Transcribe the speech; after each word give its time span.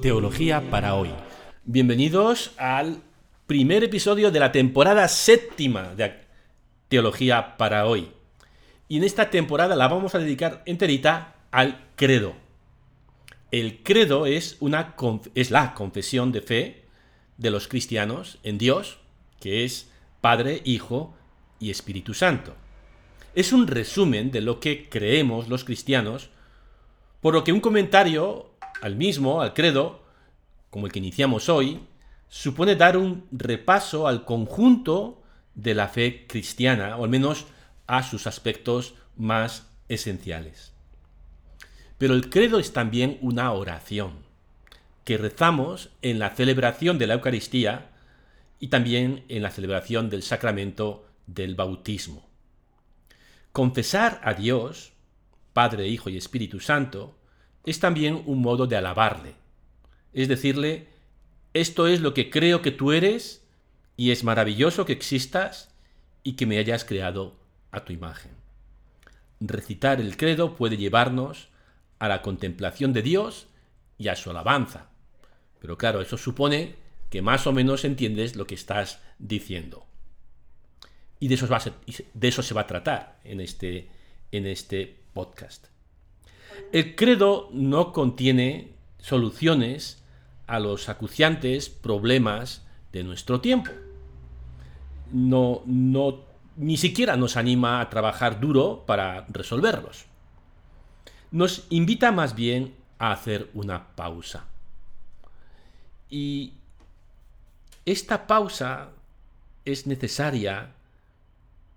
Teología 0.00 0.70
para 0.70 0.94
hoy. 0.94 1.10
Bienvenidos 1.64 2.52
al 2.56 3.02
primer 3.46 3.84
episodio 3.84 4.30
de 4.30 4.40
la 4.40 4.50
temporada 4.50 5.06
séptima 5.08 5.94
de 5.94 6.14
Teología 6.88 7.58
para 7.58 7.84
hoy. 7.84 8.08
Y 8.88 8.96
en 8.96 9.04
esta 9.04 9.28
temporada 9.28 9.76
la 9.76 9.88
vamos 9.88 10.14
a 10.14 10.18
dedicar 10.18 10.62
enterita 10.64 11.34
al 11.50 11.84
credo. 11.96 12.32
El 13.50 13.82
credo 13.82 14.24
es, 14.24 14.56
una, 14.60 14.94
es 15.34 15.50
la 15.50 15.74
confesión 15.74 16.32
de 16.32 16.40
fe 16.40 16.84
de 17.36 17.50
los 17.50 17.68
cristianos 17.68 18.38
en 18.42 18.56
Dios, 18.56 19.00
que 19.38 19.64
es 19.64 19.90
Padre, 20.22 20.62
Hijo 20.64 21.14
y 21.58 21.70
Espíritu 21.70 22.14
Santo. 22.14 22.54
Es 23.34 23.52
un 23.52 23.66
resumen 23.66 24.30
de 24.30 24.40
lo 24.40 24.60
que 24.60 24.88
creemos 24.88 25.48
los 25.48 25.64
cristianos, 25.64 26.30
por 27.20 27.34
lo 27.34 27.44
que 27.44 27.52
un 27.52 27.60
comentario 27.60 28.49
al 28.80 28.96
mismo, 28.96 29.42
al 29.42 29.54
credo, 29.54 30.02
como 30.70 30.86
el 30.86 30.92
que 30.92 30.98
iniciamos 30.98 31.48
hoy, 31.48 31.80
supone 32.28 32.76
dar 32.76 32.96
un 32.96 33.26
repaso 33.32 34.06
al 34.06 34.24
conjunto 34.24 35.22
de 35.54 35.74
la 35.74 35.88
fe 35.88 36.26
cristiana, 36.26 36.96
o 36.96 37.04
al 37.04 37.10
menos 37.10 37.46
a 37.86 38.02
sus 38.02 38.26
aspectos 38.26 38.94
más 39.16 39.68
esenciales. 39.88 40.72
Pero 41.98 42.14
el 42.14 42.30
credo 42.30 42.58
es 42.58 42.72
también 42.72 43.18
una 43.20 43.52
oración 43.52 44.30
que 45.04 45.18
rezamos 45.18 45.90
en 46.02 46.18
la 46.18 46.30
celebración 46.30 46.98
de 46.98 47.06
la 47.06 47.14
Eucaristía 47.14 47.90
y 48.60 48.68
también 48.68 49.24
en 49.28 49.42
la 49.42 49.50
celebración 49.50 50.08
del 50.08 50.22
sacramento 50.22 51.06
del 51.26 51.56
bautismo. 51.56 52.28
Confesar 53.52 54.20
a 54.22 54.34
Dios, 54.34 54.92
Padre, 55.52 55.88
Hijo 55.88 56.08
y 56.08 56.16
Espíritu 56.16 56.60
Santo, 56.60 57.18
es 57.64 57.80
también 57.80 58.22
un 58.26 58.40
modo 58.40 58.66
de 58.66 58.76
alabarle. 58.76 59.34
Es 60.12 60.28
decirle, 60.28 60.88
esto 61.54 61.86
es 61.86 62.00
lo 62.00 62.14
que 62.14 62.30
creo 62.30 62.62
que 62.62 62.70
tú 62.70 62.92
eres 62.92 63.44
y 63.96 64.10
es 64.10 64.24
maravilloso 64.24 64.86
que 64.86 64.92
existas 64.92 65.74
y 66.22 66.34
que 66.34 66.46
me 66.46 66.58
hayas 66.58 66.84
creado 66.84 67.36
a 67.70 67.84
tu 67.84 67.92
imagen. 67.92 68.32
Recitar 69.40 70.00
el 70.00 70.16
credo 70.16 70.56
puede 70.56 70.76
llevarnos 70.76 71.48
a 71.98 72.08
la 72.08 72.22
contemplación 72.22 72.92
de 72.92 73.02
Dios 73.02 73.46
y 73.98 74.08
a 74.08 74.16
su 74.16 74.30
alabanza. 74.30 74.90
Pero 75.60 75.76
claro, 75.76 76.00
eso 76.00 76.16
supone 76.16 76.76
que 77.10 77.22
más 77.22 77.46
o 77.46 77.52
menos 77.52 77.84
entiendes 77.84 78.36
lo 78.36 78.46
que 78.46 78.54
estás 78.54 79.00
diciendo. 79.18 79.86
Y 81.18 81.28
de 81.28 81.34
eso, 81.34 82.42
se 82.42 82.54
va 82.54 82.62
a 82.62 82.66
tratar 82.66 83.20
en 83.24 83.40
este, 83.40 83.88
en 84.32 84.46
este 84.46 84.96
podcast. 85.12 85.66
El 86.72 86.94
credo 86.94 87.48
no 87.52 87.92
contiene 87.92 88.72
soluciones 88.98 90.02
a 90.46 90.58
los 90.60 90.88
acuciantes 90.88 91.68
problemas 91.68 92.66
de 92.92 93.04
nuestro 93.04 93.40
tiempo. 93.40 93.70
No, 95.12 95.62
no, 95.66 96.24
ni 96.56 96.76
siquiera 96.76 97.16
nos 97.16 97.36
anima 97.36 97.80
a 97.80 97.90
trabajar 97.90 98.40
duro 98.40 98.84
para 98.86 99.26
resolverlos. 99.28 100.06
Nos 101.30 101.66
invita 101.70 102.12
más 102.12 102.34
bien 102.34 102.74
a 102.98 103.12
hacer 103.12 103.50
una 103.54 103.94
pausa. 103.94 104.46
Y 106.08 106.54
esta 107.84 108.26
pausa 108.26 108.90
es 109.64 109.86
necesaria 109.86 110.72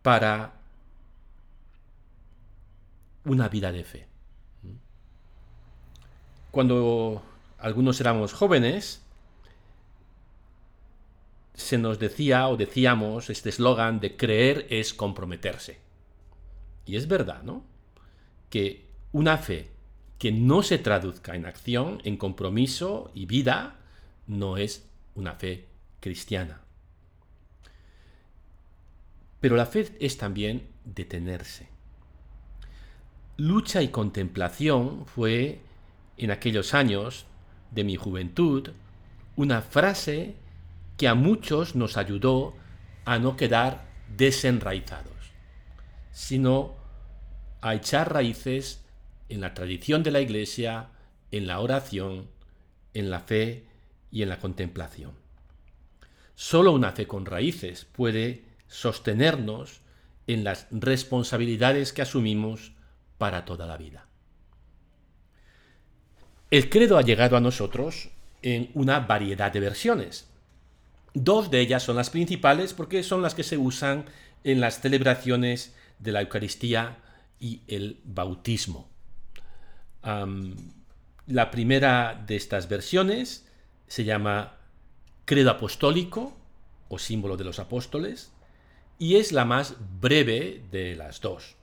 para 0.02 0.54
una 3.26 3.48
vida 3.48 3.72
de 3.72 3.84
fe. 3.84 4.12
Cuando 6.54 7.23
algunos 7.58 8.00
éramos 8.00 8.32
jóvenes, 8.32 9.02
se 11.56 11.80
nos 11.80 11.98
decía 11.98 12.48
o 12.48 12.58
decíamos 12.58 13.32
este 13.32 13.50
eslogan 13.50 14.00
de 14.00 14.16
creer 14.16 14.67
es 14.70 14.94
comprometerse. 14.94 15.80
Y 16.86 16.95
es 16.95 17.08
verdad, 17.08 17.42
¿no? 17.42 17.64
Que 18.52 18.86
una 19.14 19.39
fe 19.39 19.72
que 20.20 20.32
no 20.32 20.61
se 20.61 20.77
traduzca 20.77 21.33
en 21.33 21.48
acción, 21.48 22.00
en 22.04 22.17
compromiso 22.17 23.10
y 23.16 23.26
vida, 23.26 23.80
no 24.27 24.58
es 24.58 24.88
una 25.16 25.33
fe 25.33 25.66
cristiana. 26.02 26.61
Pero 29.39 29.56
la 29.56 29.66
fe 29.66 29.98
es 30.00 30.20
también 30.20 30.67
detenerse. 30.86 31.67
Lucha 33.38 33.82
y 33.82 33.88
contemplación 33.88 35.08
fue, 35.08 35.60
en 36.18 36.32
aquellos 36.32 36.74
años 36.74 37.26
de 37.72 37.84
mi 37.84 37.96
juventud, 37.96 38.70
una 39.36 39.62
frase 39.62 40.36
que 40.98 41.08
a 41.08 41.16
muchos 41.16 41.76
nos 41.76 41.98
ayudó 41.98 42.56
a 43.06 43.20
no 43.20 43.36
quedar 43.36 43.86
desenraizados, 44.16 45.34
sino 46.12 46.76
a 47.62 47.76
echar 47.76 48.14
raíces 48.14 48.84
en 49.30 49.42
la 49.42 49.54
tradición 49.54 50.04
de 50.04 50.12
la 50.12 50.22
Iglesia, 50.22 50.90
en 51.32 51.48
la 51.48 51.60
oración, 51.60 52.28
en 52.94 53.10
la 53.10 53.20
fe 53.22 53.66
y 54.12 54.22
en 54.22 54.30
la 54.30 54.40
contemplación. 54.40 55.12
Solo 56.36 56.72
una 56.72 56.92
fe 56.92 57.08
con 57.08 57.26
raíces 57.26 57.86
puede 57.86 58.44
sostenernos 58.68 59.82
en 60.28 60.44
las 60.44 60.68
responsabilidades 60.72 61.94
que 61.94 62.02
asumimos 62.02 62.74
para 63.18 63.45
toda 63.45 63.66
la 63.66 63.78
vida. 63.78 64.08
El 66.53 66.69
credo 66.69 66.99
ha 66.99 67.02
llegado 67.02 67.36
a 67.36 67.39
nosotros 67.39 68.11
en 68.43 68.69
una 68.75 68.99
variedad 68.99 69.52
de 69.52 69.59
versiones. 69.59 70.30
Dos 71.15 71.49
de 71.49 71.59
ellas 71.59 71.81
son 71.81 71.95
las 71.95 72.11
principales 72.11 72.75
porque 72.75 73.02
son 73.02 73.23
las 73.23 73.33
que 73.33 73.41
se 73.41 73.58
usan 73.58 74.05
en 74.43 74.61
las 74.61 74.80
celebraciones 74.80 75.73
de 75.97 76.11
la 76.11 76.21
Eucaristía 76.21 76.99
y 77.39 77.61
el 77.67 77.99
bautismo. 78.03 78.87
la 80.03 81.49
primera 81.49 82.23
de 82.27 82.36
estas 82.36 82.70
versiones 82.70 83.49
se 83.87 84.03
llama 84.03 84.58
credo 85.25 85.49
apostólico 85.49 86.37
o 86.87 86.99
símbolo 86.99 87.35
de 87.35 87.45
los 87.45 87.58
apóstoles 87.58 88.31
y 88.99 89.15
es 89.15 89.31
la 89.31 89.45
más 89.45 89.75
breve 89.99 90.64
de 90.71 90.95
las 90.95 91.20
dos, 91.20 91.55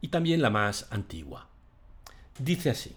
y 0.00 0.08
también 0.08 0.40
la 0.40 0.48
más 0.48 0.86
antigua. 0.90 1.50
Dice 2.38 2.70
así, 2.70 2.96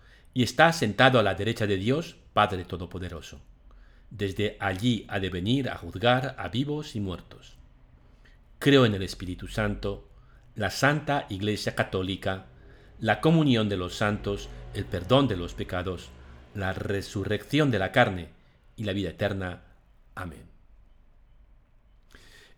y 0.33 0.43
está 0.43 0.71
sentado 0.73 1.19
a 1.19 1.23
la 1.23 1.35
derecha 1.35 1.67
de 1.67 1.77
Dios, 1.77 2.15
Padre 2.33 2.65
Todopoderoso. 2.65 3.41
Desde 4.09 4.57
allí 4.59 5.05
ha 5.07 5.19
de 5.19 5.29
venir 5.29 5.69
a 5.69 5.77
juzgar 5.77 6.35
a 6.37 6.49
vivos 6.49 6.95
y 6.95 6.99
muertos. 6.99 7.57
Creo 8.59 8.85
en 8.85 8.93
el 8.93 9.03
Espíritu 9.03 9.47
Santo, 9.47 10.07
la 10.55 10.69
Santa 10.69 11.25
Iglesia 11.29 11.75
Católica, 11.75 12.45
la 12.99 13.19
comunión 13.19 13.69
de 13.69 13.77
los 13.77 13.95
santos, 13.95 14.49
el 14.73 14.85
perdón 14.85 15.27
de 15.27 15.37
los 15.37 15.53
pecados, 15.53 16.09
la 16.53 16.73
resurrección 16.73 17.71
de 17.71 17.79
la 17.79 17.91
carne 17.91 18.29
y 18.75 18.83
la 18.83 18.93
vida 18.93 19.09
eterna. 19.09 19.63
Amén. 20.13 20.43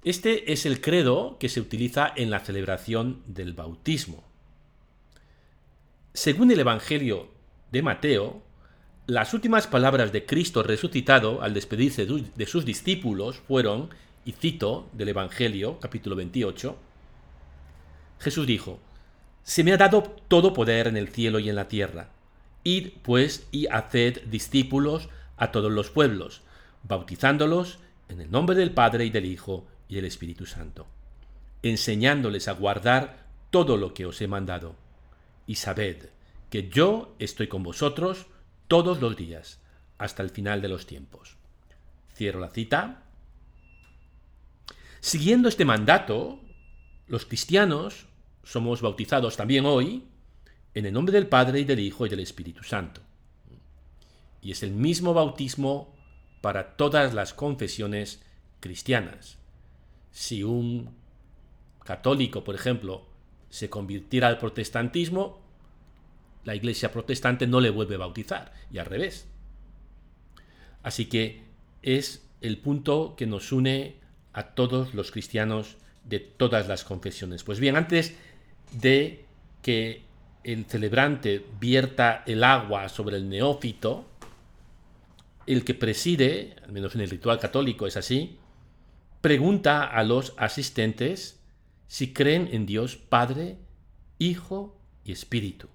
Este 0.03 0.51
es 0.51 0.65
el 0.65 0.81
credo 0.81 1.37
que 1.39 1.47
se 1.47 1.61
utiliza 1.61 2.11
en 2.15 2.29
la 2.29 2.41
celebración 2.41 3.23
del 3.25 3.53
bautismo. 3.53 4.23
Según 6.13 6.51
el 6.51 6.59
Evangelio 6.59 7.32
de 7.73 7.81
Mateo, 7.81 8.43
las 9.07 9.33
últimas 9.33 9.65
palabras 9.65 10.11
de 10.11 10.27
Cristo 10.27 10.61
resucitado 10.61 11.41
al 11.41 11.55
despedirse 11.55 12.05
de 12.05 12.45
sus 12.45 12.65
discípulos 12.65 13.39
fueron, 13.47 13.89
y 14.25 14.33
cito 14.33 14.87
del 14.93 15.09
Evangelio, 15.09 15.79
capítulo 15.79 16.15
28, 16.15 16.77
Jesús 18.19 18.45
dijo, 18.45 18.79
Se 19.43 19.63
me 19.63 19.73
ha 19.73 19.77
dado 19.77 20.03
todo 20.27 20.53
poder 20.53 20.85
en 20.85 20.97
el 20.97 21.09
cielo 21.09 21.39
y 21.39 21.49
en 21.49 21.55
la 21.55 21.67
tierra. 21.67 22.09
Id, 22.63 22.89
pues, 23.01 23.47
y 23.51 23.65
haced 23.65 24.21
discípulos 24.27 25.09
a 25.35 25.51
todos 25.51 25.71
los 25.71 25.89
pueblos, 25.89 26.43
bautizándolos 26.83 27.79
en 28.07 28.21
el 28.21 28.29
nombre 28.29 28.55
del 28.55 28.69
Padre 28.69 29.05
y 29.05 29.09
del 29.09 29.25
Hijo 29.25 29.65
y 29.89 29.97
el 29.97 30.05
Espíritu 30.05 30.45
Santo, 30.45 30.85
enseñándoles 31.63 32.47
a 32.47 32.53
guardar 32.53 33.25
todo 33.49 33.77
lo 33.77 33.95
que 33.95 34.05
os 34.05 34.21
he 34.21 34.27
mandado. 34.27 34.75
Y 35.47 35.55
sabed 35.55 36.12
que 36.53 36.69
yo 36.69 37.15
estoy 37.17 37.47
con 37.47 37.63
vosotros 37.63 38.27
todos 38.67 39.01
los 39.01 39.15
días, 39.15 39.59
hasta 39.97 40.21
el 40.21 40.29
final 40.29 40.61
de 40.61 40.67
los 40.67 40.85
tiempos. 40.85 41.35
Cierro 42.13 42.39
la 42.39 42.51
cita. 42.51 43.01
Siguiendo 44.99 45.49
este 45.49 45.65
mandato, 45.65 46.39
los 47.07 47.25
cristianos 47.25 48.05
somos 48.43 48.83
bautizados 48.83 49.35
también 49.35 49.65
hoy 49.65 50.03
en 50.75 50.85
el 50.85 50.93
nombre 50.93 51.11
del 51.11 51.25
Padre 51.25 51.61
y 51.61 51.63
del 51.63 51.79
Hijo 51.79 52.05
y 52.05 52.09
del 52.09 52.19
Espíritu 52.19 52.61
Santo. 52.61 53.01
Y 54.39 54.51
es 54.51 54.61
el 54.61 54.73
mismo 54.73 55.15
bautismo 55.15 55.95
para 56.41 56.77
todas 56.77 57.15
las 57.15 57.33
confesiones 57.33 58.21
cristianas. 58.59 59.39
Si 60.11 60.43
un 60.43 60.93
católico, 61.83 62.43
por 62.43 62.53
ejemplo, 62.53 63.07
se 63.49 63.71
convirtiera 63.71 64.27
al 64.27 64.37
protestantismo, 64.37 65.42
la 66.43 66.55
iglesia 66.55 66.91
protestante 66.91 67.47
no 67.47 67.59
le 67.61 67.69
vuelve 67.69 67.95
a 67.95 67.99
bautizar, 67.99 68.53
y 68.71 68.77
al 68.77 68.85
revés. 68.85 69.27
Así 70.81 71.05
que 71.05 71.43
es 71.81 72.27
el 72.41 72.57
punto 72.57 73.15
que 73.15 73.25
nos 73.25 73.51
une 73.51 73.95
a 74.33 74.53
todos 74.55 74.93
los 74.93 75.11
cristianos 75.11 75.77
de 76.03 76.19
todas 76.19 76.67
las 76.67 76.83
confesiones. 76.83 77.43
Pues 77.43 77.59
bien, 77.59 77.75
antes 77.75 78.15
de 78.73 79.25
que 79.61 80.03
el 80.43 80.65
celebrante 80.65 81.45
vierta 81.59 82.23
el 82.25 82.43
agua 82.43 82.89
sobre 82.89 83.17
el 83.17 83.29
neófito, 83.29 84.05
el 85.45 85.63
que 85.63 85.73
preside, 85.73 86.55
al 86.63 86.71
menos 86.71 86.95
en 86.95 87.01
el 87.01 87.09
ritual 87.09 87.39
católico 87.39 87.87
es 87.87 87.97
así, 87.97 88.37
pregunta 89.21 89.85
a 89.85 90.03
los 90.03 90.33
asistentes 90.37 91.39
si 91.87 92.13
creen 92.13 92.49
en 92.51 92.65
Dios 92.65 92.97
Padre, 92.97 93.57
Hijo 94.19 94.77
y 95.05 95.11
Espíritu. 95.11 95.69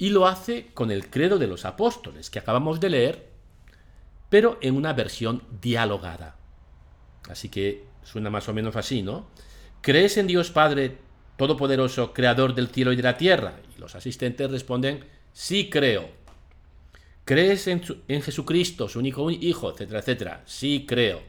Y 0.00 0.08
lo 0.08 0.26
hace 0.26 0.68
con 0.72 0.90
el 0.90 1.10
credo 1.10 1.38
de 1.38 1.46
los 1.46 1.66
apóstoles 1.66 2.30
que 2.30 2.38
acabamos 2.38 2.80
de 2.80 2.88
leer, 2.88 3.28
pero 4.30 4.56
en 4.62 4.74
una 4.74 4.94
versión 4.94 5.42
dialogada. 5.60 6.36
Así 7.28 7.50
que 7.50 7.84
suena 8.02 8.30
más 8.30 8.48
o 8.48 8.54
menos 8.54 8.76
así, 8.76 9.02
¿no? 9.02 9.26
¿Crees 9.82 10.16
en 10.16 10.26
Dios 10.26 10.50
Padre 10.50 10.96
Todopoderoso, 11.36 12.14
Creador 12.14 12.54
del 12.54 12.68
cielo 12.68 12.94
y 12.94 12.96
de 12.96 13.02
la 13.02 13.18
tierra? 13.18 13.60
Y 13.76 13.78
los 13.78 13.94
asistentes 13.94 14.50
responden, 14.50 15.04
sí 15.34 15.68
creo. 15.68 16.08
¿Crees 17.26 17.66
en, 17.66 17.82
Jesucristo, 18.22 18.88
su 18.88 19.00
único 19.00 19.30
Hijo, 19.30 19.70
etcétera, 19.70 19.98
etcétera? 19.98 20.42
Sí 20.46 20.86
creo. 20.88 21.20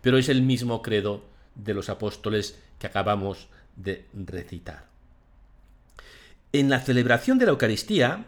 Pero 0.00 0.16
es 0.16 0.30
el 0.30 0.40
mismo 0.40 0.80
credo 0.80 1.26
de 1.54 1.74
los 1.74 1.90
apóstoles 1.90 2.58
que 2.78 2.86
acabamos 2.86 3.48
de 3.76 4.06
recitar. 4.14 4.95
En 6.58 6.70
la 6.70 6.80
celebración 6.80 7.36
de 7.36 7.44
la 7.44 7.50
Eucaristía 7.50 8.24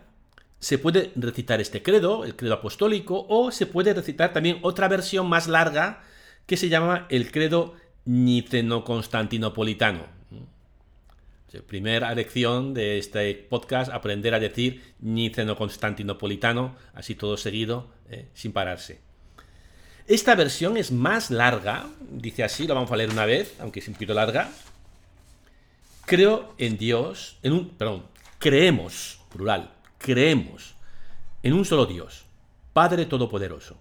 se 0.61 0.77
puede 0.77 1.13
recitar 1.17 1.63
este 1.63 1.83
credo, 1.83 2.27
el 2.27 2.37
credo 2.37 2.53
apostólico, 2.53 3.25
o 3.27 3.51
se 3.51 3.65
puede 3.65 3.95
recitar 3.95 4.35
también 4.35 4.59
otra 4.61 4.87
versión 4.87 5.31
más 5.31 5.49
larga 5.49 6.03
que 6.45 6.59
se 6.59 6.69
llama 6.69 7.07
el 7.09 7.33
credo 7.33 7.75
niceno-constantinopolitano. 8.05 10.05
Primera 11.67 12.15
lección 12.15 12.75
de 12.75 12.99
este 12.99 13.35
podcast, 13.35 13.91
aprender 13.91 14.35
a 14.35 14.41
decir 14.41 14.83
niceno-constantinopolitano, 15.01 16.77
así 16.93 17.15
todo 17.15 17.39
seguido, 17.39 17.89
eh, 18.11 18.27
sin 18.35 18.53
pararse. 18.53 19.01
Esta 20.07 20.35
versión 20.35 20.77
es 20.77 20.93
más 20.93 21.31
larga, 21.31 21.87
dice 22.11 22.45
así, 22.45 22.67
lo 22.67 22.75
vamos 22.75 22.93
a 22.93 22.97
leer 22.97 23.09
una 23.09 23.25
vez, 23.25 23.55
aunque 23.59 23.81
es 23.81 23.89
un 23.89 23.95
poquito 23.95 24.13
larga. 24.13 24.51
Creo 26.05 26.55
en 26.59 26.77
Dios, 26.77 27.39
en 27.43 27.53
un, 27.53 27.71
perdón, 27.71 28.05
creemos, 28.39 29.21
plural, 29.31 29.73
creemos 29.99 30.77
en 31.43 31.55
un 31.55 31.65
solo 31.65 31.87
Dios, 31.87 32.25
Padre 32.73 33.07
Todopoderoso, 33.07 33.79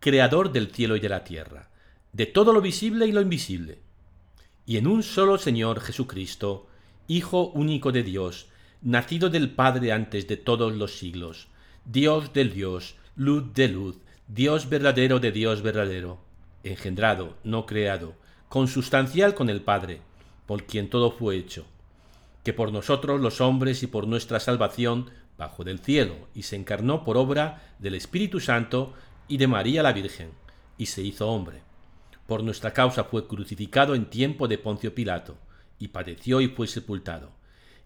Creador 0.00 0.52
del 0.52 0.70
cielo 0.70 0.96
y 0.96 1.00
de 1.00 1.08
la 1.08 1.24
tierra 1.24 1.70
de 2.12 2.24
todo 2.26 2.54
lo 2.54 2.62
visible 2.62 3.06
y 3.06 3.12
lo 3.12 3.20
invisible, 3.20 3.78
y 4.64 4.78
en 4.78 4.86
un 4.86 5.02
solo 5.02 5.36
Señor 5.36 5.80
Jesucristo, 5.80 6.66
Hijo 7.08 7.48
único 7.48 7.92
de 7.92 8.02
Dios, 8.02 8.48
nacido 8.80 9.28
del 9.28 9.50
Padre 9.50 9.92
antes 9.92 10.26
de 10.26 10.36
todos 10.36 10.74
los 10.74 10.98
siglos, 10.98 11.48
Dios 11.84 12.32
del 12.32 12.52
Dios, 12.52 12.96
luz 13.16 13.52
de 13.52 13.68
luz, 13.68 13.96
Dios 14.28 14.68
verdadero 14.68 15.20
de 15.20 15.30
Dios 15.30 15.60
verdadero, 15.60 16.18
engendrado, 16.64 17.36
no 17.44 17.66
creado, 17.66 18.14
consustancial 18.48 19.34
con 19.34 19.50
el 19.50 19.60
Padre, 19.60 20.00
por 20.46 20.64
quien 20.64 20.88
todo 20.88 21.10
fue 21.10 21.36
hecho, 21.36 21.66
que 22.46 22.54
por 22.54 22.72
nosotros 22.72 23.20
los 23.20 23.42
hombres 23.42 23.82
y 23.82 23.88
por 23.88 24.06
nuestra 24.06 24.40
salvación 24.40 25.10
bajó 25.36 25.64
del 25.64 25.80
cielo 25.80 26.28
y 26.32 26.44
se 26.44 26.56
encarnó 26.56 27.02
por 27.04 27.18
obra 27.18 27.74
del 27.78 27.96
Espíritu 27.96 28.38
Santo 28.40 28.94
y 29.26 29.36
de 29.36 29.48
María 29.48 29.82
la 29.82 29.92
Virgen, 29.92 30.30
y 30.78 30.86
se 30.86 31.02
hizo 31.02 31.28
hombre 31.28 31.66
por 32.28 32.42
nuestra 32.42 32.72
causa 32.72 33.02
fue 33.04 33.26
crucificado 33.26 33.96
en 33.96 34.06
tiempo 34.06 34.48
de 34.48 34.58
Poncio 34.58 34.94
Pilato, 34.94 35.38
y 35.78 35.88
padeció 35.88 36.40
y 36.40 36.48
fue 36.48 36.66
sepultado, 36.66 37.32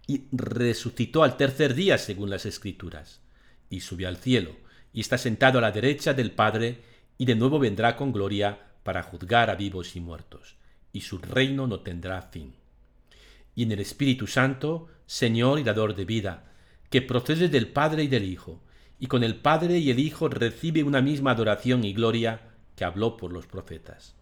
y 0.06 0.24
resucitó 0.32 1.22
al 1.22 1.36
tercer 1.36 1.74
día 1.74 1.98
según 1.98 2.30
las 2.30 2.46
Escrituras, 2.46 3.20
y 3.68 3.80
subió 3.80 4.08
al 4.08 4.16
cielo, 4.16 4.56
y 4.92 5.00
está 5.00 5.18
sentado 5.18 5.58
a 5.58 5.62
la 5.62 5.72
derecha 5.72 6.14
del 6.14 6.32
Padre, 6.32 6.82
y 7.18 7.26
de 7.26 7.34
nuevo 7.34 7.58
vendrá 7.58 7.96
con 7.96 8.12
gloria 8.12 8.58
para 8.82 9.02
juzgar 9.02 9.50
a 9.50 9.54
vivos 9.54 9.94
y 9.94 10.00
muertos, 10.00 10.56
y 10.92 11.02
su 11.02 11.18
reino 11.18 11.66
no 11.66 11.80
tendrá 11.80 12.20
fin. 12.22 12.59
Y 13.54 13.64
en 13.64 13.72
el 13.72 13.80
Espíritu 13.80 14.26
Santo, 14.26 14.88
Señor 15.06 15.58
y 15.58 15.62
dador 15.62 15.94
de 15.94 16.04
vida, 16.04 16.52
que 16.88 17.02
procede 17.02 17.48
del 17.48 17.68
Padre 17.68 18.04
y 18.04 18.08
del 18.08 18.24
Hijo, 18.24 18.62
y 18.98 19.06
con 19.06 19.24
el 19.24 19.36
Padre 19.36 19.78
y 19.78 19.90
el 19.90 19.98
Hijo 19.98 20.28
recibe 20.28 20.82
una 20.82 21.02
misma 21.02 21.32
adoración 21.32 21.84
y 21.84 21.92
gloria 21.92 22.40
que 22.76 22.84
habló 22.84 23.16
por 23.16 23.32
los 23.32 23.46
profetas 23.46 24.14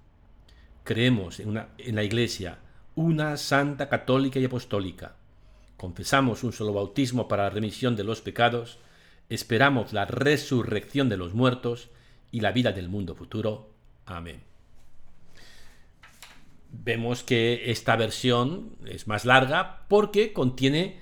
creemos 0.88 1.38
en, 1.38 1.50
una, 1.50 1.68
la 1.76 2.02
Iglesia, 2.02 2.60
una 2.94 3.36
santa 3.36 3.90
católica 3.90 4.38
y 4.38 4.46
apostólica. 4.46 5.16
Confesamos 5.76 6.44
un 6.44 6.54
solo 6.54 6.72
bautismo 6.72 7.28
para 7.28 7.42
la 7.42 7.50
remisión 7.50 7.94
de 7.94 8.04
los 8.04 8.22
pecados, 8.22 8.78
esperamos 9.28 9.92
la 9.92 10.06
resurrección 10.06 11.10
de 11.10 11.18
los 11.18 11.34
muertos 11.34 11.90
y 12.32 12.40
la 12.40 12.52
vida 12.52 12.72
del 12.72 12.88
mundo 12.88 13.14
futuro. 13.14 13.68
Amén. 14.06 14.40
Vemos 16.70 17.22
que 17.22 17.70
esta 17.70 17.96
versión 17.96 18.76
es 18.86 19.06
más 19.06 19.24
larga 19.24 19.84
porque 19.88 20.32
contiene 20.32 21.00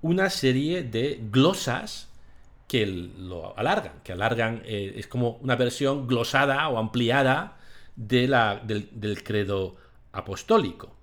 una 0.00 0.30
serie 0.30 0.82
de 0.82 1.20
glosas 1.30 2.08
que 2.68 2.86
lo 2.86 3.58
alargan, 3.58 4.00
que 4.04 4.12
alargan, 4.12 4.62
eh, 4.64 4.94
es 4.96 5.06
como 5.06 5.38
una 5.40 5.56
versión 5.56 6.06
glosada 6.06 6.68
o 6.68 6.78
ampliada 6.78 7.58
la, 7.96 8.62
del, 8.64 9.22
credo 9.24 9.76
apostólico. 10.12 10.94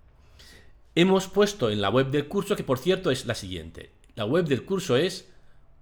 Hemos 0.93 1.27
puesto 1.27 1.69
en 1.69 1.81
la 1.81 1.89
web 1.89 2.11
del 2.11 2.27
curso, 2.27 2.55
que 2.55 2.63
por 2.63 2.77
cierto 2.77 3.09
es 3.11 3.25
la 3.25 3.35
siguiente. 3.35 3.91
La 4.15 4.23
web 4.25 4.45
del 4.45 4.63
curso 4.63 4.95
es 4.95 5.29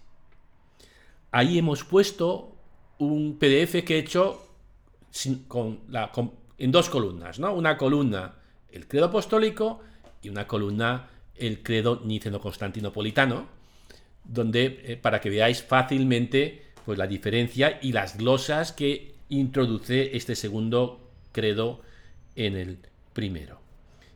Ahí 1.32 1.58
hemos 1.58 1.84
puesto 1.84 2.56
un 3.00 3.38
PDF 3.38 3.84
que 3.84 3.96
he 3.96 4.00
hecho 4.00 4.44
en 5.24 6.72
dos 6.72 6.90
columnas, 6.90 7.40
¿no? 7.40 7.54
Una 7.54 7.78
columna 7.78 8.36
el 8.72 8.88
credo 8.88 9.08
apostólico 9.08 9.82
y 10.22 10.30
una 10.30 10.48
columna 10.48 11.10
el 11.36 11.62
credo 11.62 12.02
niceno-constantinopolitano, 12.04 13.57
donde 14.28 14.82
eh, 14.84 14.98
para 14.98 15.22
que 15.22 15.30
veáis 15.30 15.64
fácilmente 15.64 16.64
pues, 16.86 16.98
la 16.98 17.08
diferencia 17.08 17.80
y 17.82 17.92
las 17.94 18.18
glosas 18.18 18.72
que 18.72 19.16
introduce 19.30 20.16
este 20.16 20.36
segundo 20.36 21.12
credo 21.32 21.82
en 22.36 22.56
el 22.56 22.80
primero. 23.14 23.60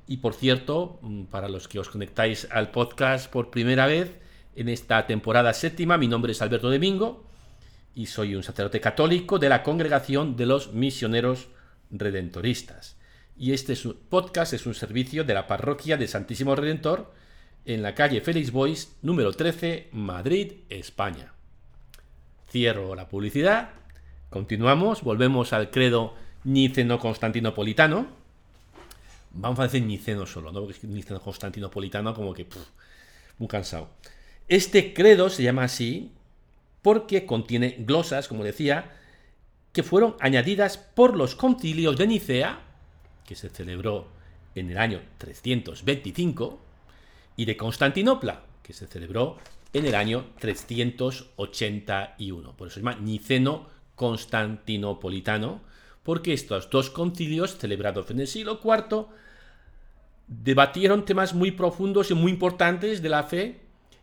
Y 0.07 0.17
por 0.17 0.33
cierto, 0.33 0.99
mm, 1.01 1.23
para 1.23 1.49
los 1.49 1.67
que 1.67 1.79
os 1.79 1.89
conectáis 1.89 2.47
al 2.51 2.71
podcast 2.71 3.31
por 3.31 3.49
primera 3.49 3.87
vez, 3.87 4.11
en 4.55 4.67
esta 4.67 5.07
temporada 5.07 5.53
séptima, 5.53 5.97
mi 5.97 6.07
nombre 6.07 6.33
es 6.33 6.41
Alberto 6.41 6.69
Domingo 6.69 7.25
y 7.95 8.07
soy 8.07 8.35
un 8.35 8.43
sacerdote 8.43 8.81
católico 8.81 9.39
de 9.39 9.49
la 9.49 9.63
Congregación 9.63 10.35
de 10.35 10.45
los 10.45 10.73
Misioneros 10.73 11.47
Redentoristas. 11.89 12.97
Y 13.37 13.53
este 13.53 13.75
podcast 14.09 14.53
es 14.53 14.65
un 14.65 14.75
servicio 14.75 15.23
de 15.23 15.33
la 15.33 15.47
Parroquia 15.47 15.97
de 15.97 16.07
Santísimo 16.07 16.55
Redentor 16.55 17.13
en 17.65 17.81
la 17.81 17.95
calle 17.95 18.21
Félix 18.21 18.51
Boys, 18.51 18.95
número 19.01 19.31
13, 19.31 19.89
Madrid, 19.91 20.53
España. 20.69 21.33
Cierro 22.49 22.95
la 22.95 23.07
publicidad, 23.07 23.69
continuamos, 24.29 25.03
volvemos 25.03 25.53
al 25.53 25.69
credo 25.71 26.15
niceno-constantinopolitano 26.43 28.21
Vamos 29.33 29.59
a 29.59 29.63
decir 29.63 29.83
niceno 29.83 30.25
solo, 30.25 30.51
¿no? 30.51 30.61
Porque 30.61 30.87
niceno 30.87 31.21
constantinopolitano 31.21 32.13
como 32.13 32.33
que 32.33 32.45
muy 33.37 33.47
cansado. 33.47 33.89
Este 34.47 34.93
credo 34.93 35.29
se 35.29 35.43
llama 35.43 35.63
así 35.63 36.11
porque 36.81 37.25
contiene 37.25 37.77
glosas, 37.79 38.27
como 38.27 38.43
decía, 38.43 38.91
que 39.71 39.83
fueron 39.83 40.15
añadidas 40.19 40.77
por 40.77 41.15
los 41.15 41.35
concilios 41.35 41.97
de 41.97 42.07
Nicea, 42.07 42.59
que 43.25 43.35
se 43.35 43.49
celebró 43.49 44.07
en 44.55 44.69
el 44.69 44.77
año 44.77 45.01
325, 45.19 46.59
y 47.35 47.45
de 47.45 47.57
Constantinopla, 47.57 48.43
que 48.63 48.73
se 48.73 48.87
celebró 48.87 49.37
en 49.73 49.85
el 49.85 49.95
año 49.95 50.25
381. 50.39 52.57
Por 52.57 52.67
eso 52.67 52.75
se 52.75 52.81
llama 52.81 52.95
Niceno 52.95 53.67
Constantinopolitano, 53.95 55.61
porque 56.03 56.33
estos 56.33 56.69
dos 56.69 56.89
concilios 56.89 57.57
celebrados 57.57 58.11
en 58.11 58.19
el 58.19 58.27
siglo 58.27 58.59
IV 58.63 59.07
debatieron 60.27 61.05
temas 61.05 61.33
muy 61.33 61.51
profundos 61.51 62.11
y 62.11 62.13
muy 62.13 62.31
importantes 62.31 63.01
de 63.01 63.09
la 63.09 63.23
fe 63.23 63.61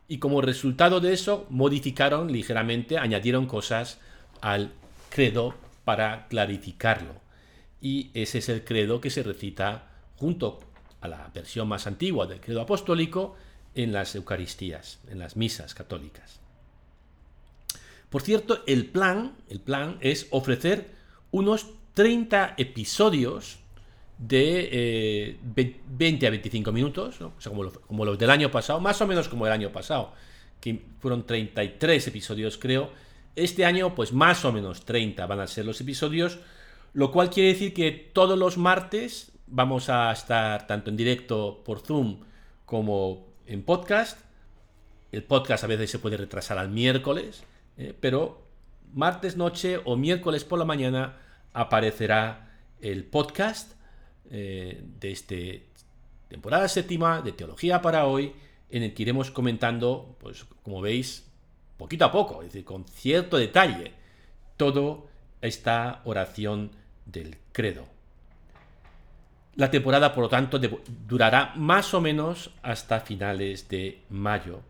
y 0.08 0.18
como 0.18 0.40
resultado 0.40 1.00
de 1.00 1.12
eso 1.12 1.46
modificaron 1.50 2.32
ligeramente, 2.32 2.98
añadieron 2.98 3.46
cosas 3.46 4.00
al 4.40 4.72
credo 5.10 5.54
para 5.84 6.28
clarificarlo. 6.28 7.14
Y 7.80 8.10
ese 8.14 8.38
es 8.38 8.48
el 8.48 8.64
credo 8.64 9.00
que 9.00 9.10
se 9.10 9.22
recita 9.22 9.90
junto 10.16 10.60
a 11.00 11.08
la 11.08 11.30
versión 11.34 11.68
más 11.68 11.86
antigua 11.86 12.26
del 12.26 12.40
credo 12.40 12.60
apostólico 12.60 13.36
en 13.74 13.92
las 13.92 14.14
Eucaristías, 14.14 14.98
en 15.08 15.18
las 15.18 15.36
misas 15.36 15.74
católicas. 15.74 16.40
Por 18.10 18.22
cierto, 18.22 18.62
el 18.66 18.86
plan, 18.86 19.36
el 19.48 19.60
plan 19.60 19.98
es 20.00 20.26
ofrecer 20.30 20.90
unos 21.30 21.66
30 21.94 22.54
episodios 22.56 23.58
de 24.18 25.38
20 25.42 26.24
eh, 26.24 26.28
a 26.28 26.30
25 26.30 26.72
minutos, 26.72 27.18
como, 27.44 28.04
los, 28.04 28.18
del 28.18 28.30
año 28.30 28.50
pasado, 28.50 28.80
más 28.80 29.00
o 29.00 29.06
menos 29.06 29.28
como 29.28 29.46
el 29.46 29.52
año 29.52 29.70
pasado, 29.70 30.12
que 30.60 30.82
fueron 31.00 31.26
33 31.26 32.08
episodios 32.08 32.58
creo. 32.58 32.90
Este 33.36 33.64
año, 33.64 33.94
pues 33.94 34.12
más 34.12 34.44
o 34.44 34.52
menos 34.52 34.84
30 34.84 35.24
van 35.26 35.40
a 35.40 35.46
ser 35.46 35.64
los 35.64 35.80
episodios, 35.80 36.38
lo 36.94 37.12
cual 37.12 37.30
quiere 37.30 37.50
decir 37.50 37.72
que 37.74 37.92
todos 37.92 38.36
los 38.36 38.58
martes 38.58 39.30
vamos 39.50 39.88
a 39.88 40.12
estar 40.12 40.66
tanto 40.66 40.90
en 40.90 40.96
directo 40.96 41.62
por 41.64 41.80
Zoom 41.80 42.20
como 42.64 43.26
en 43.46 43.62
podcast. 43.62 44.20
El 45.12 45.22
podcast 45.24 45.64
a 45.64 45.68
veces 45.68 45.90
se 45.90 45.98
puede 45.98 46.16
retrasar 46.16 46.58
al 46.58 46.68
miércoles, 46.68 47.42
eh, 47.76 47.94
pero 47.98 48.46
martes 48.92 49.36
noche 49.36 49.80
o 49.84 49.96
miércoles 49.96 50.44
por 50.44 50.58
la 50.58 50.64
mañana 50.64 51.16
aparecerá 51.52 52.50
el 52.80 53.04
podcast 53.04 53.72
eh, 54.30 54.82
de 55.00 55.10
esta 55.10 55.34
temporada 56.28 56.68
séptima 56.68 57.22
de 57.22 57.32
Teología 57.32 57.80
para 57.80 58.06
hoy, 58.06 58.34
en 58.70 58.82
el 58.82 58.92
que 58.92 59.02
iremos 59.02 59.30
comentando, 59.30 60.16
pues 60.20 60.44
como 60.62 60.82
veis, 60.82 61.26
poquito 61.78 62.04
a 62.04 62.12
poco, 62.12 62.42
es 62.42 62.48
decir, 62.48 62.64
con 62.64 62.84
cierto 62.84 63.38
detalle, 63.38 63.92
toda 64.58 64.98
esta 65.40 66.02
oración 66.04 66.72
del 67.06 67.38
credo. 67.52 67.97
La 69.58 69.72
temporada, 69.72 70.14
por 70.14 70.22
lo 70.22 70.28
tanto, 70.28 70.60
durará 71.08 71.52
más 71.56 71.92
o 71.92 72.00
menos 72.00 72.52
hasta 72.62 73.00
finales 73.00 73.68
de 73.68 74.04
mayo, 74.08 74.62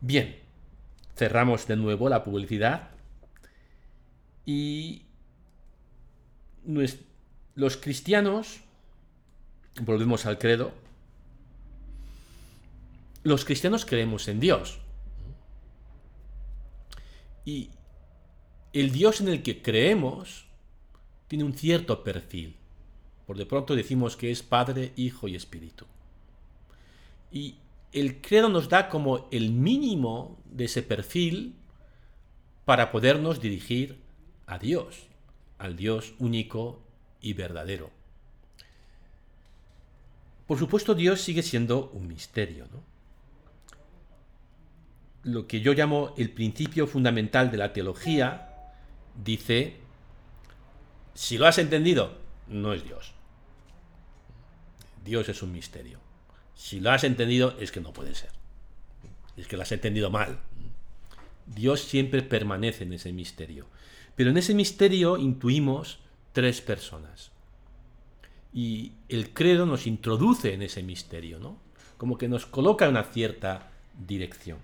Bien, 0.00 0.40
cerramos 1.20 1.66
de 1.66 1.76
nuevo 1.76 2.08
la 2.08 2.24
publicidad 2.24 2.88
y 4.46 5.02
los 7.54 7.76
cristianos, 7.76 8.62
volvemos 9.82 10.24
al 10.24 10.38
credo, 10.38 10.72
los 13.22 13.44
cristianos 13.44 13.84
creemos 13.84 14.28
en 14.28 14.40
Dios. 14.40 14.78
Y 17.44 17.68
el 18.72 18.90
Dios 18.90 19.20
en 19.20 19.28
el 19.28 19.42
que 19.42 19.60
creemos 19.60 20.46
tiene 21.28 21.44
un 21.44 21.52
cierto 21.52 22.02
perfil. 22.02 22.56
Por 23.26 23.36
de 23.36 23.44
pronto 23.44 23.76
decimos 23.76 24.16
que 24.16 24.30
es 24.30 24.42
Padre, 24.42 24.94
Hijo 24.96 25.28
y 25.28 25.36
Espíritu. 25.36 25.84
Y 27.30 27.56
el 27.92 28.20
credo 28.20 28.48
nos 28.48 28.68
da 28.68 28.88
como 28.88 29.28
el 29.30 29.50
mínimo 29.52 30.38
de 30.44 30.64
ese 30.64 30.82
perfil 30.82 31.56
para 32.64 32.90
podernos 32.92 33.40
dirigir 33.40 33.98
a 34.46 34.58
Dios, 34.58 35.06
al 35.58 35.76
Dios 35.76 36.14
único 36.18 36.82
y 37.20 37.32
verdadero. 37.32 37.90
Por 40.46 40.58
supuesto, 40.58 40.94
Dios 40.94 41.20
sigue 41.20 41.42
siendo 41.42 41.90
un 41.90 42.08
misterio, 42.08 42.66
¿no? 42.72 42.90
lo 45.22 45.46
que 45.46 45.60
yo 45.60 45.74
llamo 45.74 46.14
el 46.16 46.30
principio 46.30 46.86
fundamental 46.86 47.50
de 47.50 47.58
la 47.58 47.72
teología, 47.72 48.48
dice, 49.22 49.76
si 51.14 51.36
lo 51.36 51.46
has 51.46 51.58
entendido, 51.58 52.18
no 52.48 52.72
es 52.72 52.84
Dios. 52.84 53.12
Dios 55.04 55.28
es 55.28 55.42
un 55.42 55.52
misterio. 55.52 55.98
Si 56.60 56.78
lo 56.78 56.90
has 56.90 57.04
entendido, 57.04 57.56
es 57.58 57.72
que 57.72 57.80
no 57.80 57.94
puede 57.94 58.14
ser. 58.14 58.28
Es 59.38 59.46
que 59.46 59.56
lo 59.56 59.62
has 59.62 59.72
entendido 59.72 60.10
mal. 60.10 60.40
Dios 61.46 61.80
siempre 61.80 62.20
permanece 62.20 62.84
en 62.84 62.92
ese 62.92 63.14
misterio. 63.14 63.66
Pero 64.14 64.28
en 64.28 64.36
ese 64.36 64.54
misterio 64.54 65.16
intuimos 65.16 66.00
tres 66.34 66.60
personas. 66.60 67.32
Y 68.52 68.92
el 69.08 69.30
credo 69.32 69.64
nos 69.64 69.86
introduce 69.86 70.52
en 70.52 70.60
ese 70.60 70.82
misterio, 70.82 71.38
¿no? 71.38 71.58
Como 71.96 72.18
que 72.18 72.28
nos 72.28 72.44
coloca 72.44 72.84
en 72.84 72.90
una 72.90 73.04
cierta 73.04 73.70
dirección. 74.06 74.58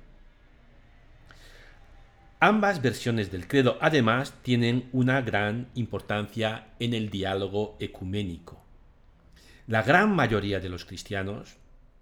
Ambas 2.41 2.83
versiones 2.83 3.33
del 3.33 3.49
credo 3.49 3.79
además 3.81 4.35
tienen 4.43 4.91
una 4.93 5.23
gran 5.23 5.69
importancia 5.75 6.69
en 6.79 6.93
el 6.93 7.09
diálogo 7.09 7.79
ecuménico. 7.81 8.63
La 9.67 9.83
gran 9.83 10.15
mayoría 10.15 10.61
de 10.61 10.69
los 10.69 10.85
cristianos, 10.85 11.57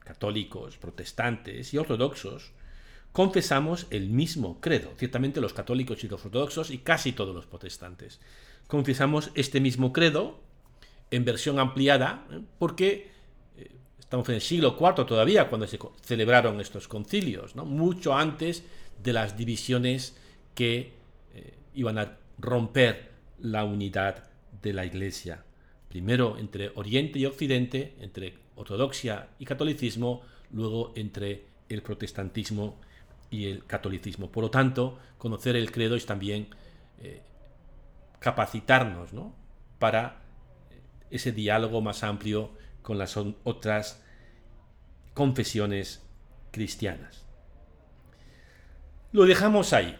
católicos, 0.04 0.76
protestantes 0.76 1.72
y 1.74 1.78
ortodoxos, 1.78 2.52
confesamos 3.12 3.86
el 3.90 4.08
mismo 4.08 4.60
credo, 4.60 4.92
ciertamente 4.96 5.40
los 5.40 5.52
católicos 5.52 6.02
y 6.04 6.08
los 6.08 6.24
ortodoxos 6.24 6.70
y 6.70 6.78
casi 6.78 7.12
todos 7.12 7.34
los 7.34 7.46
protestantes. 7.46 8.20
Confesamos 8.66 9.30
este 9.34 9.60
mismo 9.60 9.92
credo 9.92 10.40
en 11.10 11.24
versión 11.24 11.58
ampliada 11.58 12.26
¿eh? 12.30 12.40
porque 12.58 13.10
eh, 13.56 13.70
estamos 13.98 14.28
en 14.28 14.36
el 14.36 14.40
siglo 14.40 14.76
IV 14.78 15.06
todavía 15.06 15.48
cuando 15.48 15.66
se 15.66 15.78
celebraron 16.02 16.60
estos 16.60 16.88
concilios, 16.88 17.56
¿no? 17.56 17.64
mucho 17.64 18.14
antes 18.14 18.64
de 19.02 19.12
las 19.12 19.36
divisiones 19.36 20.16
que 20.54 20.92
iban 21.74 21.98
a 21.98 22.16
romper 22.38 23.10
la 23.40 23.64
unidad 23.64 24.24
de 24.62 24.72
la 24.72 24.86
Iglesia. 24.86 25.44
Primero 25.88 26.38
entre 26.38 26.70
Oriente 26.74 27.18
y 27.18 27.26
Occidente, 27.26 27.94
entre 28.00 28.34
ortodoxia 28.56 29.28
y 29.38 29.44
catolicismo, 29.44 30.22
luego 30.52 30.92
entre 30.94 31.46
el 31.68 31.82
protestantismo 31.82 32.76
y 33.30 33.46
el 33.46 33.64
catolicismo. 33.64 34.30
Por 34.30 34.44
lo 34.44 34.50
tanto, 34.50 34.98
conocer 35.18 35.56
el 35.56 35.72
credo 35.72 35.96
es 35.96 36.06
también 36.06 36.48
eh, 37.00 37.22
capacitarnos 38.20 39.10
para 39.78 40.22
ese 41.10 41.32
diálogo 41.32 41.80
más 41.80 42.02
amplio 42.04 42.50
con 42.82 42.98
las 42.98 43.16
otras 43.16 44.02
confesiones 45.14 46.02
cristianas. 46.50 47.24
Lo 49.12 49.24
dejamos 49.24 49.72
ahí. 49.72 49.96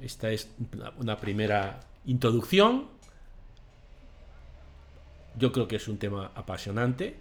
Esta 0.00 0.30
es 0.30 0.50
una 0.98 1.16
primera 1.16 1.80
introducción. 2.04 2.88
Yo 5.38 5.52
creo 5.52 5.68
que 5.68 5.76
es 5.76 5.88
un 5.88 5.98
tema 5.98 6.32
apasionante. 6.34 7.16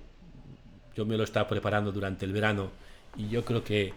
Yo 0.96 1.06
me 1.06 1.18
lo 1.18 1.24
estaba 1.24 1.48
preparando 1.48 1.92
durante 1.92 2.26
el 2.26 2.32
verano 2.32 2.72
y 3.18 3.28
yo 3.30 3.44
creo 3.44 3.64
que, 3.64 3.94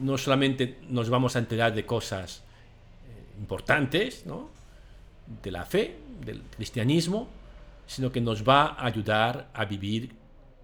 no 0.00 0.18
solamente 0.18 0.78
nos 0.88 1.08
vamos 1.08 1.36
a 1.36 1.38
enterar 1.38 1.74
de 1.74 1.86
cosas 1.86 2.42
eh, 3.08 3.38
importantes, 3.38 4.24
de 5.42 5.50
la 5.50 5.64
fe, 5.64 5.96
del 6.24 6.42
cristianismo, 6.42 7.28
sino 7.86 8.12
que 8.12 8.20
nos 8.20 8.46
va 8.46 8.66
a 8.66 8.86
ayudar 8.86 9.48
a 9.54 9.64
vivir 9.64 10.12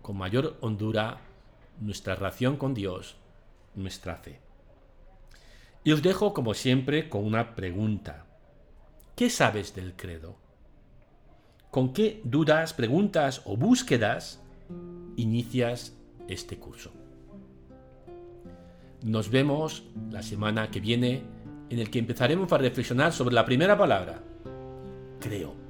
con 0.03 0.19
mayor 0.19 0.57
hondura 0.61 1.19
nuestra 1.81 2.15
relación 2.15 2.57
con 2.57 2.75
Dios, 2.75 3.17
nuestra 3.75 4.17
fe. 4.17 4.39
Y 5.83 5.93
os 5.93 6.03
dejo, 6.03 6.35
como 6.35 6.55
siempre, 6.55 7.09
con 7.09 7.25
una 7.25 7.55
pregunta. 7.55 8.27
¿Qué 9.15 9.31
sabes 9.31 9.75
del 9.75 9.95
credo? 9.95 10.37
¿Con 11.71 11.93
qué 11.93 12.21
dudas, 12.25 12.75
preguntas 12.75 13.43
o 13.45 13.57
búsquedas 13.57 14.41
inicias 15.17 15.97
este 16.29 16.59
curso? 16.59 16.93
Nos 19.03 19.31
vemos 19.31 19.85
la 20.11 20.23
semana 20.23 20.71
que 20.71 20.81
viene 20.81 21.23
en 21.71 21.79
el 21.79 21.91
que 21.91 21.99
empezaremos 21.99 22.53
a 22.53 22.59
reflexionar 22.59 23.13
sobre 23.13 23.35
la 23.35 23.45
primera 23.45 23.77
palabra, 23.77 24.23
creo. 25.21 25.66